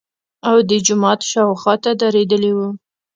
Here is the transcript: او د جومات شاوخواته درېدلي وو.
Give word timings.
او 0.49 0.57
د 0.69 0.71
جومات 0.85 1.19
شاوخواته 1.31 1.91
درېدلي 2.01 2.51
وو. 2.57 2.69